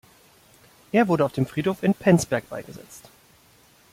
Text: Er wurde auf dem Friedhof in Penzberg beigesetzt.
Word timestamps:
Er 0.91 1.07
wurde 1.07 1.23
auf 1.23 1.31
dem 1.33 1.45
Friedhof 1.45 1.83
in 1.83 1.93
Penzberg 1.93 2.49
beigesetzt. 2.49 3.07